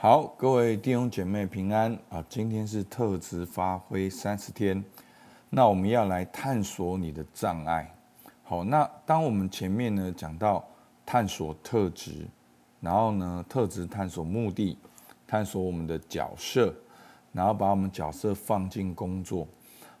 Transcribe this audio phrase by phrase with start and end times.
[0.00, 2.24] 好，各位弟兄姐妹平安啊！
[2.28, 4.84] 今天是特质发挥三十天，
[5.50, 7.92] 那我们要来探索你的障碍。
[8.44, 10.64] 好，那当我们前面呢讲到
[11.04, 12.28] 探索特质，
[12.80, 14.78] 然后呢特质探索目的，
[15.26, 16.72] 探索我们的角色，
[17.32, 19.48] 然后把我们角色放进工作。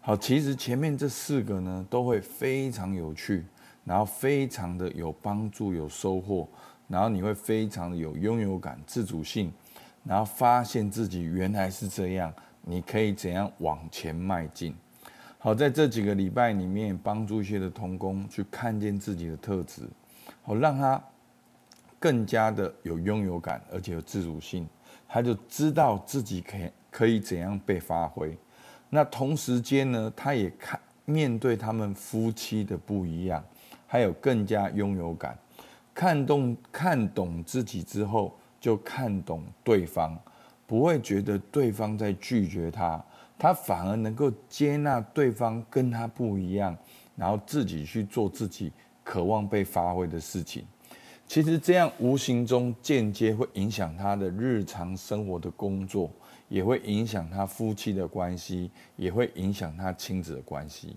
[0.00, 3.44] 好，其实前面这四个呢都会非常有趣，
[3.84, 6.46] 然后非常的有帮助、有收获，
[6.86, 9.52] 然后你会非常的有拥有感、自主性。
[10.04, 14.74] 然后发现自己原来是这样，你可以怎样往前迈进？
[15.38, 19.82] 好，在这几个礼拜里面，帮助一些的童工去看见自己的特质，
[20.42, 21.00] 好，让他
[22.00, 24.68] 更加的有拥有感，而且有自主性，
[25.06, 26.56] 他就知道自己可
[26.90, 28.36] 可以怎样被发挥。
[28.90, 33.44] 那同时间呢，他也看面对他们夫妻的不一样，
[33.86, 35.38] 还有更加拥有感，
[35.94, 38.34] 看懂看懂自己之后。
[38.60, 40.18] 就看懂对方，
[40.66, 43.02] 不会觉得对方在拒绝他，
[43.38, 46.76] 他反而能够接纳对方跟他不一样，
[47.16, 48.72] 然后自己去做自己
[49.04, 50.66] 渴望被发挥的事情。
[51.26, 56.10] 其实这样无形中间接会影响他的日常生活的工作，
[56.48, 60.96] 也会影响他夫妻的关系，也会影响他亲子的关系。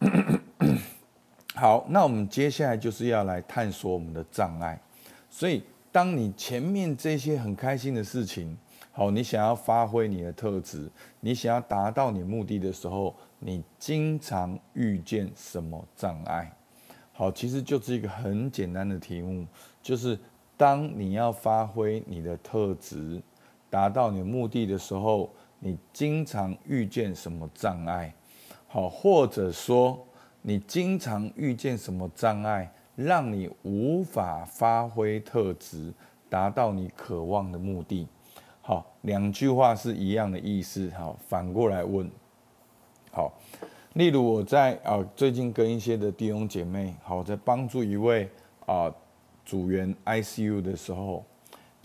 [1.54, 4.80] 好，那我们接下来就是要来探索我们的障碍，
[5.30, 5.62] 所以。
[5.94, 8.58] 当你前面这些很开心的事情，
[8.90, 16.52] 好，你想要发挥你的特质，你想要达到你目的的时候，你经常遇见什么障碍？
[17.12, 19.46] 好，其实就是一个很简单的题目，
[19.80, 20.18] 就是
[20.56, 23.22] 当你要发挥你的特质，
[23.70, 28.12] 达到你目的的时候，你经常遇见什么障碍？
[28.66, 30.04] 好，或者说
[30.42, 32.68] 你经常遇见什么障碍？
[32.96, 35.92] 让你无法发挥特质，
[36.28, 38.06] 达到你渴望的目的。
[38.60, 40.90] 好，两句话是一样的意思。
[40.96, 42.10] 好，反过来问。
[43.10, 43.32] 好，
[43.92, 48.28] 例如我在啊最近跟一些的弟兄姐妹，好，在帮助一位
[48.66, 48.92] 啊
[49.44, 51.24] 组员 ICU 的时候，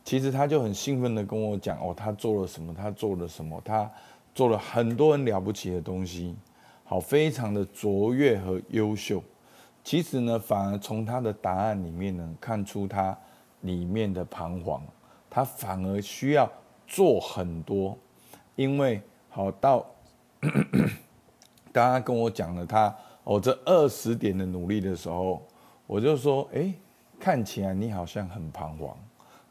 [0.03, 2.73] 其实他就很兴奋的跟我讲哦，他做了什么？
[2.73, 3.61] 他做了什么？
[3.65, 3.91] 他
[4.33, 6.35] 做了很多很了不起的东西，
[6.85, 9.21] 好，非常的卓越和优秀。
[9.83, 13.17] 其实呢，反而从他的答案里面呢，看出他
[13.61, 14.81] 里面的彷徨。
[15.29, 16.51] 他反而需要
[16.87, 17.97] 做很多，
[18.55, 19.85] 因为好到，
[21.71, 25.41] 当他跟我讲了他哦这二十点的努力的时候，
[25.87, 26.73] 我就说，哎，
[27.19, 28.95] 看起来你好像很彷徨。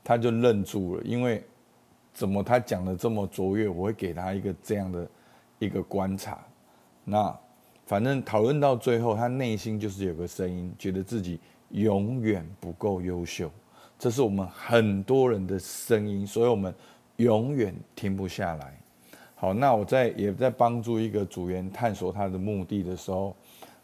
[0.05, 1.45] 他就愣住了，因为
[2.13, 5.09] 怎么他讲的这么卓越，我会给他一个这样的
[5.59, 6.39] 一个观察，
[7.05, 7.37] 那。
[7.89, 11.41] 反正讨论到最后，他内心就是有个声音，觉得自己
[11.71, 13.51] 永远不够优秀。
[13.99, 16.73] 这是我们很多人的声音，所以我们
[17.17, 18.79] 永远停不下来。
[19.35, 23.35] 好，那我在也在帮助一个组员探索他的目的的时候，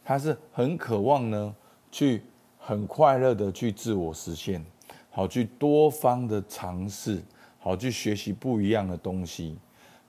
[0.05, 1.55] 他是很渴望呢，
[1.91, 2.21] 去
[2.59, 4.63] 很快乐的去自我实现，
[5.11, 7.23] 好去多方的尝试，
[7.59, 9.57] 好去学习不一样的东西。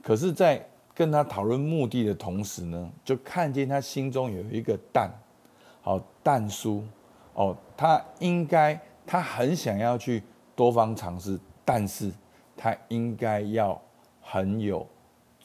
[0.03, 0.62] 可是，在
[0.95, 5.11] 跟他讨论目的的同时呢，就看见他心中有一个蛋，
[5.81, 6.81] 好蛋书，
[7.33, 10.23] 哦，他应该他很想要去
[10.56, 12.09] 多方尝试，但是
[12.56, 13.79] 他应该要
[14.22, 14.88] 很有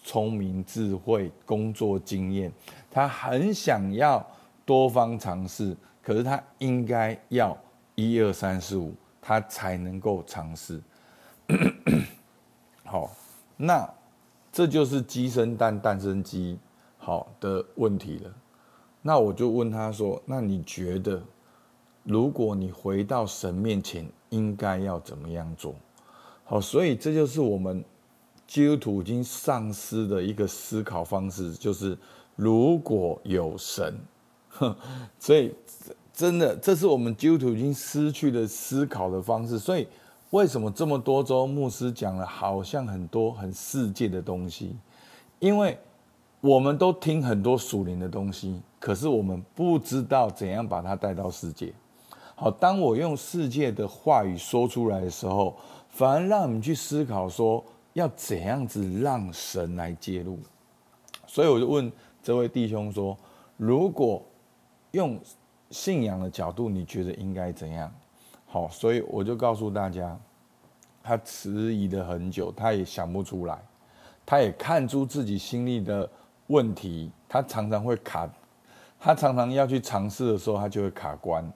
[0.04, 2.52] 聪明智慧、工作经验，
[2.88, 4.24] 他很想要
[4.64, 7.58] 多方尝试，可是他应该要
[7.96, 10.80] 一二三四五，他才能够尝试。
[12.86, 13.10] 好，
[13.56, 13.99] 那。
[14.52, 16.58] 这就是鸡生蛋，蛋生鸡，
[16.98, 18.34] 好的问题了。
[19.00, 21.22] 那我就问他说：“那你觉得，
[22.02, 25.74] 如果你回到神面前，应该要怎么样做？”
[26.44, 27.84] 好，所以这就是我们
[28.46, 31.96] 基督徒已经丧失的一个思考方式，就是
[32.34, 33.96] 如果有神，
[35.20, 35.54] 所以
[36.12, 39.86] 真的，这是我们基督徒已经失去了思考的方式，所以。
[40.30, 44.76] 为什么这么多周牧师讲了好像很多很世界的东西？
[45.40, 45.76] 因为
[46.40, 51.72] 我们都听很多属灵的东西，可是我们不知道怎样把它带到世界。
[52.36, 55.56] 好，当我用世界的话语说出来的时候，
[55.88, 57.62] 反而让你去思考说
[57.94, 60.38] 要怎样子让神来介入。
[61.26, 61.90] 所以我就问
[62.22, 63.18] 这位弟兄说：
[63.56, 64.22] 如果
[64.92, 65.20] 用
[65.70, 67.92] 信仰的角度，你觉得应该怎样？
[68.52, 70.18] 好，所以我就告诉大家，
[71.04, 73.56] 他迟疑了很久，他也想不出来，
[74.26, 76.10] 他也看出自己心里的
[76.48, 78.28] 问题，他常常会卡，
[78.98, 81.48] 他常常要去尝试的时候，他就会卡关。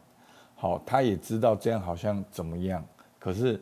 [0.55, 2.83] 好，他也知道这样好像怎么样，
[3.19, 3.61] 可是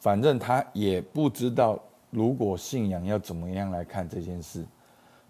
[0.00, 1.78] 反正他也不知道
[2.10, 4.66] 如果信仰要怎么样来看这件事。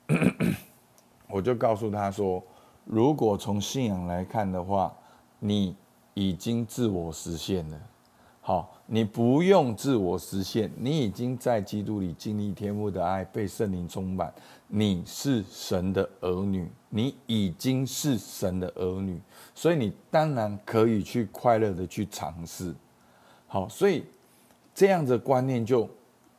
[1.31, 2.43] 我就告诉他说，
[2.85, 4.93] 如果从信仰来看的话，
[5.39, 5.77] 你
[6.19, 7.81] 已经自我实现了。
[8.41, 14.35] 好，你不用自我实现，你已经在基督里经历天父的爱，被圣灵充满。
[14.67, 19.21] 你是神的儿女，你已经是神的儿女，
[19.55, 22.75] 所以你当然可以去快乐的去尝试。
[23.47, 24.05] 好，所以
[24.75, 25.89] 这样的观念就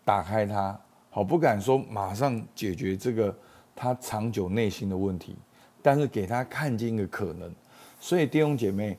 [0.04, 0.78] 打开他，
[1.10, 3.34] 好，不敢说马上解决这个
[3.74, 5.38] 他长久内心的问题，
[5.82, 7.50] 但是给他看见一个可能。
[7.98, 8.98] 所以弟兄姐妹。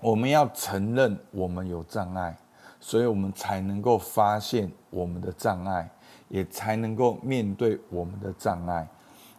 [0.00, 2.36] 我们要承认我们有障碍，
[2.78, 5.90] 所以我们才能够发现我们的障碍，
[6.28, 8.86] 也才能够面对我们的障碍。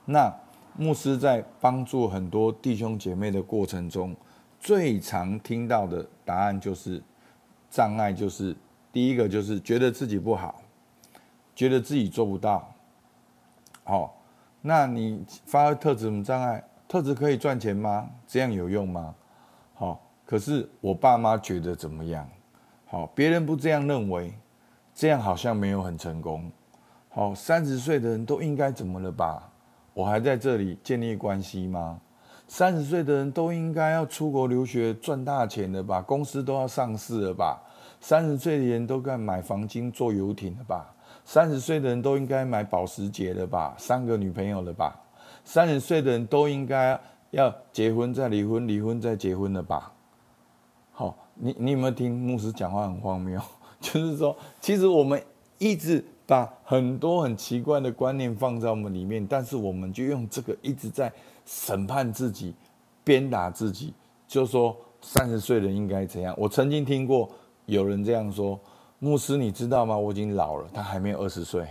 [0.05, 0.33] 那
[0.75, 4.15] 牧师在帮助很多弟兄姐妹的过程中，
[4.59, 7.01] 最常听到的答案就是：
[7.69, 8.55] 障碍就是
[8.91, 10.61] 第一个，就是觉得自己不好，
[11.55, 12.73] 觉得自己做不到。
[13.83, 14.21] 好，
[14.61, 16.63] 那你发挥特质什么障碍？
[16.87, 18.09] 特质可以赚钱吗？
[18.27, 19.15] 这样有用吗？
[20.29, 22.29] 可是我爸妈觉得怎么样？
[22.85, 24.31] 好，别人不这样认为，
[24.93, 26.51] 这样好像没有很成功。
[27.09, 29.51] 好，三十岁的人都应该怎么了吧？
[29.91, 31.99] 我还在这里建立关系吗？
[32.47, 35.99] 三十岁的人都应该要出国留学赚大钱了吧？
[35.99, 37.59] 公司都要上市了吧？
[37.99, 40.93] 三十岁的人都该买房金坐游艇了吧？
[41.25, 43.73] 三十岁的人都应该买保时捷了吧？
[43.79, 44.95] 三个女朋友了吧？
[45.43, 46.99] 三十岁的人都应该
[47.31, 49.91] 要结婚再离婚，离婚再结婚了吧？
[50.99, 53.41] 好，你你有没有听牧师讲话很荒谬？
[53.79, 55.23] 就是说，其实我们
[55.57, 61.09] 一直把很多很奇怪的观念放在我们里面，但是我们就用这个一直在
[61.45, 62.53] 审判自己、
[63.01, 63.93] 鞭打自己，
[64.27, 66.35] 就说三十岁人应该怎样？
[66.37, 67.29] 我曾经听过
[67.65, 68.59] 有人这样说
[68.99, 69.97] ：“牧师，你知道吗？
[69.97, 71.65] 我已经老了，他还没有二十岁。”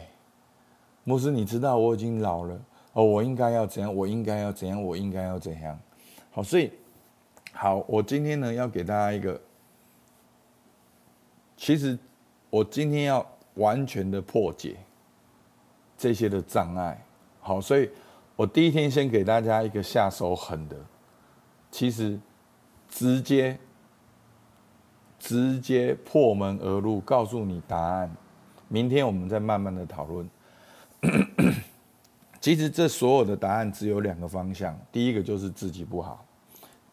[1.05, 2.59] 牧师，你知道我已经老了
[2.95, 3.95] 哦，我应该要怎样？
[3.95, 4.83] 我应该要怎样？
[4.83, 5.79] 我应该要怎样？
[6.31, 6.73] 好，所以。
[7.61, 9.41] 好，我今天呢要给大家一个，
[11.57, 11.99] 其实
[12.51, 14.77] 我今天要完全的破解
[15.97, 17.05] 这些的障碍。
[17.41, 17.91] 好，所以
[18.37, 20.77] 我第一天先给大家一个下手狠的，
[21.69, 22.17] 其实
[22.89, 23.59] 直接
[25.19, 28.09] 直接破门而入，告诉你答案。
[28.69, 30.31] 明天我们再慢慢的讨论。
[32.41, 36.25] 其实这所有的答案只有两个方向，第一个就是自己不好。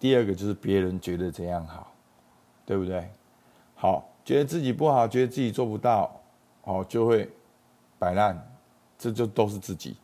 [0.05, 1.91] 第二个就是别人觉得怎样好，
[2.63, 3.09] 对不对？
[3.73, 6.21] 好，觉得自己不好，觉得自己做不到，
[6.61, 7.27] 好，就会
[7.97, 8.39] 摆烂，
[8.99, 9.97] 这就都是自己。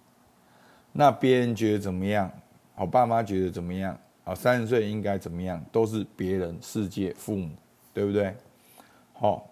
[0.92, 2.31] 那别人觉得怎么样？
[2.74, 3.95] 好，爸妈觉得怎么样？
[4.24, 5.63] 好，三十岁应该怎么样？
[5.71, 7.56] 都是别人、世界、父母，
[7.94, 8.36] 对不对？
[9.13, 9.47] 好，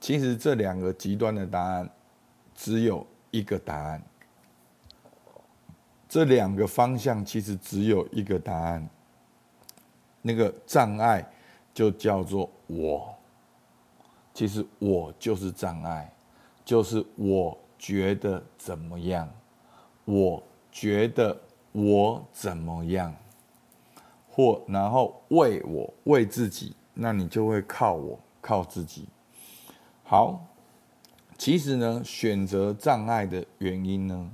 [0.00, 1.88] 其实这两个极端的答案
[2.56, 4.02] 只有一个答案，
[6.08, 8.84] 这两个方向其实只有一个答案。
[10.20, 11.24] 那个障碍
[11.72, 13.14] 就叫做我，
[14.34, 16.12] 其实我就是障碍，
[16.64, 19.28] 就是我觉得怎么样，
[20.04, 20.42] 我
[20.72, 23.14] 觉得我怎么样，
[24.28, 29.08] 或然后为我为自己，那你就会靠我靠自己。
[30.02, 30.44] 好，
[31.36, 34.30] 其实呢，选择障碍的原因呢，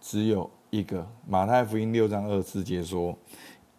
[0.00, 1.06] 只有一个。
[1.26, 3.16] 马太福音六章二十四节说。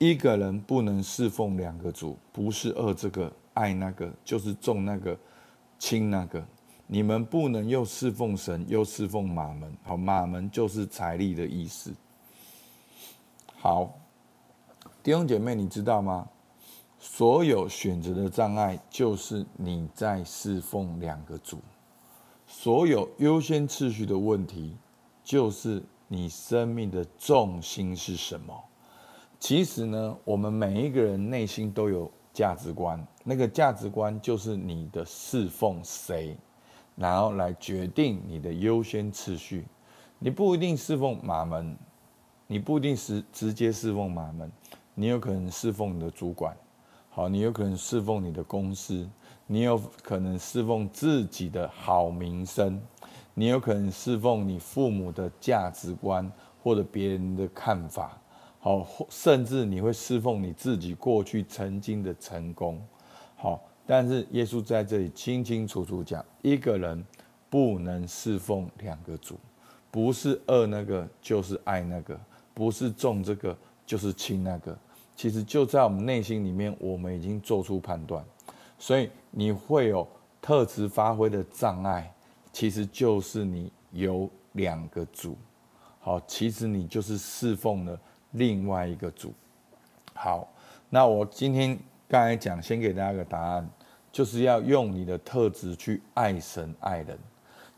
[0.03, 5.17] 一个人不能侍奉两个主，不是爱这个爱那个，就是重那个
[5.79, 6.45] 轻那个。
[6.87, 9.73] 你们不能又侍奉神又侍奉马门。
[9.81, 11.93] 好，马门就是财力的意思。
[13.61, 13.97] 好，
[15.01, 16.27] 弟兄姐妹，你知道吗？
[16.99, 21.59] 所有选择的障碍，就是你在侍奉两个主；
[22.45, 24.75] 所有优先次序的问题，
[25.23, 28.53] 就是你生命的重心是什么。
[29.43, 36.37] 其实呢，我们每一个人内心都有价值观，那个价值观就是你的侍奉谁，
[36.95, 39.65] 然后来决定你的优先次序。
[40.17, 41.77] 你不一定侍奉马门，
[42.47, 44.49] 你不一定是直接侍奉马门，
[44.95, 46.55] 你有可能侍奉你的主管，
[47.09, 49.05] 好，你有可能侍奉你的公司，
[49.45, 52.81] 你有可能侍奉自己的好名声，
[53.33, 56.31] 你有可能侍奉你父母的价值观
[56.63, 58.17] 或者别人的看法。
[58.63, 62.81] 好，甚至你会侍奉你自己过去曾经的成功。
[63.35, 67.05] 好，但是耶稣在这里清清楚楚讲，一个人
[67.49, 69.35] 不能侍奉两个主，
[69.91, 72.17] 不是爱那个就是爱那个，
[72.53, 73.53] 不是重这个
[73.85, 74.73] 就是轻那个。
[75.13, 78.23] 其实就在我们内心里面，我们已经做出判断。
[78.79, 80.07] 所以你会有
[80.41, 82.09] 特质发挥的障碍，
[82.53, 85.35] 其实就是你有两个主。
[85.99, 87.99] 好，其实你就是侍奉了
[88.33, 89.33] 另外一个组。
[90.13, 90.47] 好，
[90.89, 91.75] 那我今天
[92.07, 93.67] 刚才讲，先给大家个答案，
[94.11, 97.17] 就是要用你的特质去爱神爱人。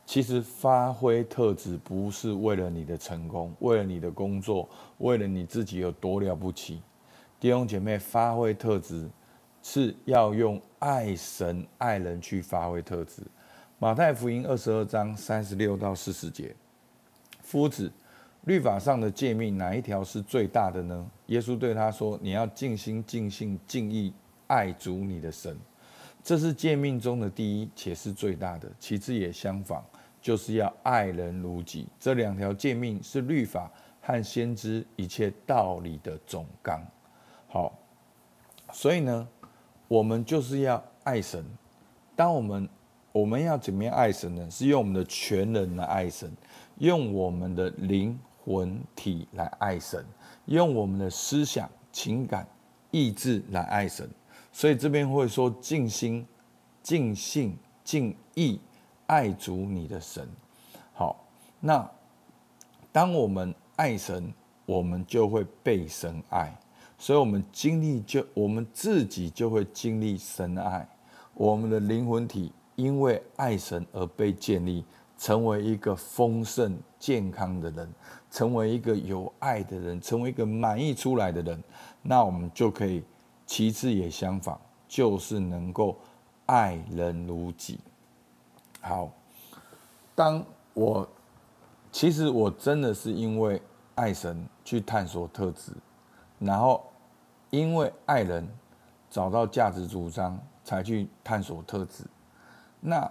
[0.04, 6.80] 其实发挥特质不是为了你的成功，为了你的工作，为了你自己有多了不起。
[7.40, 9.08] 弟兄姐妹，发挥特质
[9.62, 13.22] 是要用爱神爱人去发挥特质。
[13.78, 16.54] 马太福音二十二章三十六到四十节，
[17.40, 17.90] 夫子。
[18.46, 21.04] 律法上的诫命哪一条是最大的呢？
[21.26, 24.12] 耶稣对他说：“你要尽心、尽性、尽意
[24.46, 25.58] 爱主你的神，
[26.22, 28.70] 这是诫命中的第一，且是最大的。
[28.78, 29.84] 其次也相仿，
[30.22, 31.88] 就是要爱人如己。
[31.98, 33.68] 这两条诫命是律法
[34.00, 36.80] 和先知一切道理的总纲。”
[37.50, 37.76] 好，
[38.72, 39.26] 所以呢，
[39.88, 41.44] 我们就是要爱神。
[42.14, 42.68] 当我们
[43.10, 44.48] 我们要怎么样爱神呢？
[44.48, 46.30] 是用我们的全人来爱神，
[46.78, 48.16] 用我们的灵。
[48.46, 50.02] 魂体来爱神，
[50.44, 52.46] 用我们的思想、情感、
[52.92, 54.08] 意志来爱神。
[54.52, 56.24] 所以这边会说尽心、
[56.82, 58.58] 尽性、尽意
[59.06, 60.26] 爱主你的神。
[60.94, 61.22] 好，
[61.60, 61.90] 那
[62.92, 64.32] 当我们爱神，
[64.64, 66.56] 我们就会被神爱。
[66.98, 70.88] 所以，我们经历就我们自己就会经历神爱。
[71.34, 74.82] 我们的灵魂体因为爱神而被建立，
[75.18, 77.92] 成为一个丰盛健康的人。
[78.28, 81.62] 成为一个有爱的人，成为一个满意出来的人，
[82.02, 83.02] 那我们就可以，
[83.46, 85.96] 其次也相反，就是能够
[86.44, 87.80] 爱人如己。
[88.82, 89.10] 好，
[90.14, 90.44] 当
[90.74, 91.08] 我
[91.90, 93.62] 其实我真的是因为
[93.94, 95.72] 爱神去探索特质，
[96.38, 96.84] 然后
[97.48, 98.46] 因为爱人
[99.08, 102.04] 找到价值主张，才去探索特质。
[102.80, 103.10] 那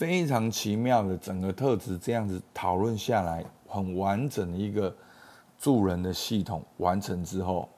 [0.00, 3.44] 非常奇妙的整个特质这样子讨论下来。
[3.68, 4.92] 很完整的一个
[5.58, 7.68] 助人的系统完成之后，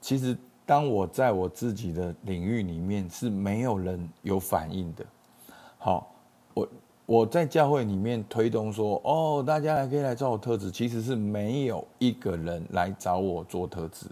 [0.00, 5.06] 其实当我在我自己的领域里面是没有人有反应的。
[5.78, 6.12] 好，
[6.52, 6.68] 我
[7.06, 14.06] 我在教会里面推动说，哦，大家还可以来找我特质，其实是没有一个人来找我做特质。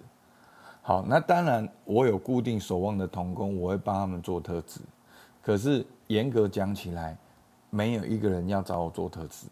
[0.82, 4.80] 好，那当然我有固定守望的同工，我会帮他们做特质。
[5.42, 7.18] 可是严格讲起来，
[7.70, 9.46] 没有一个人要找我做特质。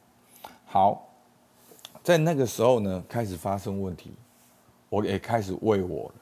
[0.66, 1.04] 好。
[2.00, 4.12] 在那个时候呢，开始发生问题，
[4.88, 6.14] 我也开始为我了，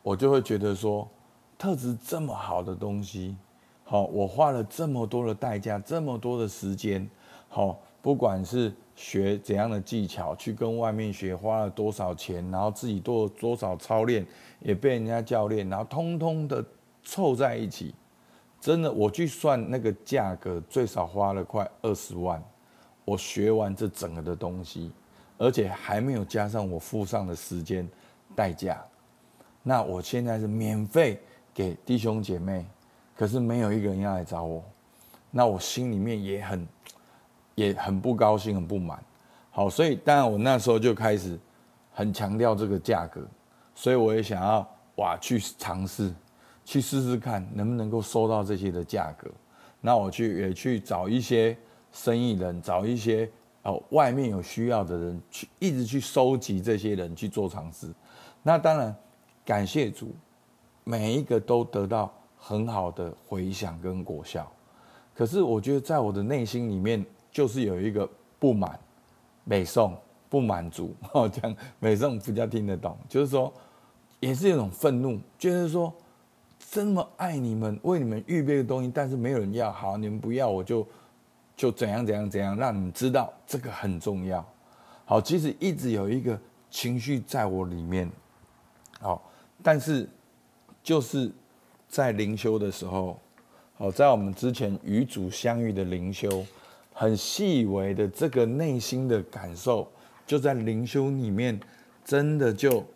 [0.00, 1.08] 我就会觉得说，
[1.56, 3.34] 特质这么好的东西，
[3.82, 7.08] 好，我花了这么多的代价，这么多的时间，
[7.48, 14.24] 好，不管是学怎样的技巧，去跟外面学，花了多少钱，然后自己做多少操练，
[14.60, 16.64] 也被人家教练，然后通通的
[17.02, 17.92] 凑在一起，
[18.68, 22.38] 真的，我去算那个价格，最少花了快二十万，
[23.02, 24.92] 我学完这整个的东西。
[25.38, 27.88] 而且还没有加上我付上的时间
[28.36, 28.84] 代价，
[29.62, 31.18] 那我现在是免费
[31.54, 32.66] 给弟兄姐妹，
[33.16, 34.62] 可是没有一个人要来找我，
[35.30, 36.68] 那我心里面也很
[37.54, 39.02] 也很不高兴，很不满。
[39.50, 41.40] 好，所以当然我那时候就开始
[41.94, 43.26] 很强调这个价格，
[43.74, 46.12] 所以我也想要哇去尝试，
[46.68, 49.26] 去试试看能不能够收到这些的价格。
[49.80, 51.56] 那我去也去找一些
[51.92, 53.26] 生意人，找一些。
[53.62, 57.92] 哦，外面有需要的人去，一直去收集这些人去做尝试。
[58.42, 58.94] 那当然，
[59.44, 60.14] 感谢主，
[60.84, 64.50] 每一个都得到很好的回响跟果效。
[65.14, 68.08] 可是我觉得，在我的内心里面，就是有一个
[68.38, 68.78] 不满、
[69.44, 69.94] 美颂
[70.30, 70.94] 不满足。
[71.12, 73.52] 哦，这样美颂比较听得懂，就是说，
[74.20, 75.92] 也是一种愤怒，就是说，
[76.70, 80.86] 这么爱你们，为你们预备的东西，但是没有人要，好，你们不要，我就。
[81.56, 84.46] 就怎样怎样怎样，让你们知道这个很重要。
[85.04, 86.38] 好，其实一直有一个
[86.70, 88.08] 情绪在我里面。
[89.00, 89.28] 好，
[89.60, 90.08] 但是
[90.80, 91.32] 就是
[91.88, 93.18] 在灵修的时候，
[93.76, 96.46] 好，在我们之前与主相遇的灵修，
[96.92, 99.90] 很细微的这个内心的感受，
[100.24, 101.58] 就在灵修里面，
[102.04, 102.86] 真的就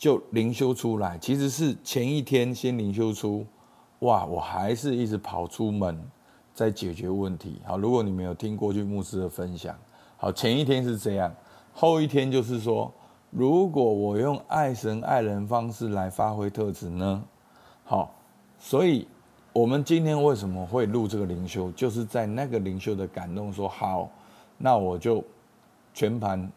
[0.00, 1.16] 就灵修出来。
[1.18, 3.46] 其实是前一天先灵修出，
[4.00, 6.02] 哇，我还是一直跑出门。
[6.52, 7.62] 在解决问题。
[7.64, 9.74] 好，如果你没有听过去牧师的分享，
[10.18, 11.32] 好，前一天是这样，
[11.72, 12.92] 后一天就是说，
[13.30, 17.24] 如果我用爱神爱人方式来发挥特质呢？
[17.84, 18.14] 好，
[18.58, 19.08] 所以
[19.54, 24.10] 我们今天为什么会录这个灵修，就是在那个灵修的感动，说好，
[24.58, 25.24] 那我就
[25.94, 26.50] 全盘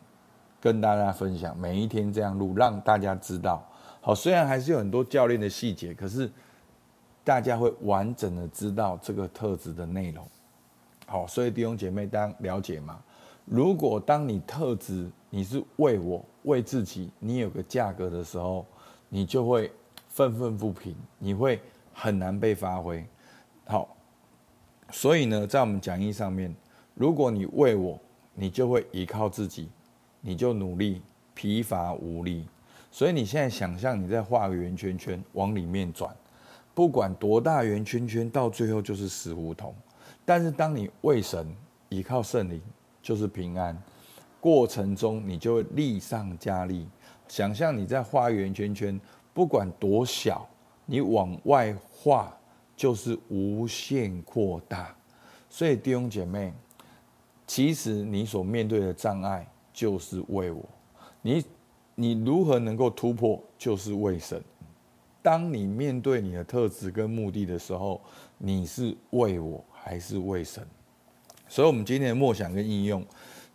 [0.64, 3.62] 跟大家分享，每一天这样录，让大家知道。
[4.00, 6.32] 好，虽然还是有很多教练的细节，可是
[7.22, 10.26] 大家会完整的知道这个特质的内容。
[11.06, 12.98] 好，所以弟兄姐妹，当了解吗？
[13.44, 18.66] 如果当你特质你是为我为自己，你有个价格的时候，
[19.10, 19.70] 你就会
[20.08, 21.60] 愤愤不平，你会
[21.94, 23.06] 很难被发挥。
[23.66, 23.94] 好，
[24.92, 26.56] 所以呢，在我们讲义上面，
[26.94, 28.00] 如果你为我，
[28.34, 29.68] 你就会依靠自己，
[30.26, 31.02] 你就努力，
[31.34, 32.48] 疲乏无力。
[32.90, 36.16] 所以你现在想象你在画个圆圈圈，往里面转，
[36.74, 39.76] 不管多大圆圈圈，到最后就是死胡同。
[40.24, 41.46] 但是当你为神
[41.90, 42.62] 依靠圣灵，
[43.02, 43.78] 就是平安。
[44.40, 46.88] 过程中你就会力上加力。
[47.28, 49.00] 想象你在画圆圈圈，
[49.34, 50.48] 不管多小，
[50.86, 52.32] 你往外画
[52.76, 54.96] 就是无限扩大。
[55.50, 56.54] 所以弟兄姐妹，
[57.46, 60.64] 其实你所面对的障碍就是为我。
[61.22, 61.44] 你
[61.96, 64.42] 你如何能够突破，就是为神。
[65.22, 68.00] 当你面对你的特质跟目的的时候，
[68.38, 69.62] 你是为我。
[69.86, 70.66] 还是为神，
[71.50, 73.06] 所以，我们今天的默想跟应用，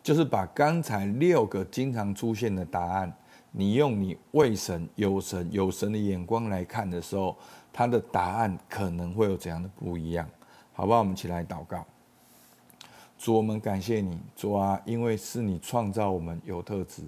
[0.03, 3.11] 就是把刚才六个经常出现的答案，
[3.51, 7.35] 你用你为神、有神、有神的眼光来看的时候，
[7.73, 10.29] 它的答案可能会有怎样的不一样？
[10.75, 10.99] 好不好？
[10.99, 11.83] 我们一起来祷告。
[13.19, 17.03] 主，我们感谢你，主啊，因为是你创造我们有特质，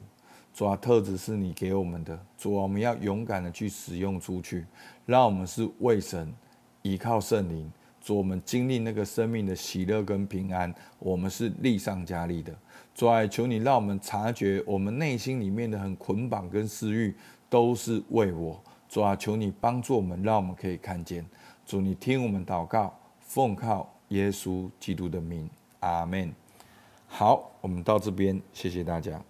[0.53, 4.67] 主啊，特质是你给我们的，主啊，我们要勇敢的去使用出去，
[5.07, 6.35] 让我们是为神，
[6.83, 7.71] 依靠圣灵。
[8.01, 12.53] 主，我们经历那个生命的喜乐跟平安，我们是力上加力的。
[12.93, 17.15] 主啊，求你让我们察觉我们内心里面的很捆绑跟私欲，
[17.49, 18.61] 都是为我。
[18.89, 21.25] 主啊，求你帮助我们，让我们可以看见。
[21.65, 25.49] 主，你听我们祷告，奉靠耶稣基督的名，
[25.81, 26.35] 阿门。
[27.07, 29.21] 好，我们到这边，谢谢大家。